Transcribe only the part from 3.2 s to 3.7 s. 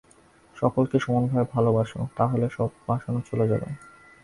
চলে যাবে।